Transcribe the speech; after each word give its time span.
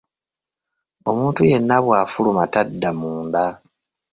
Omuntu 1.09 1.41
yenna 1.51 1.77
bw'afuluma 1.83 2.43
tadda 2.53 2.91
munda. 2.99 3.45